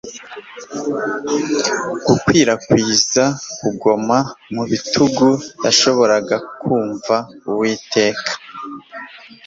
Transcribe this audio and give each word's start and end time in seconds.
gukwirakwiza-kagoma 2.07 4.17
mu 4.53 4.63
bitugu. 4.71 5.29
yashoboraga 5.65 6.35
kumva 6.59 7.15
uwiteka 7.49 8.31